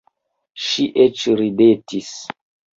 Ŝi 0.67 0.85
eĉ 1.05 1.23
ridetis. 1.43 2.13